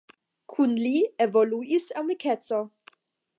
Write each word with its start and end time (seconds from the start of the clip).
Kun 0.53 0.71
li 0.85 0.93
evoluis 1.25 1.91
amikeco. 2.03 2.63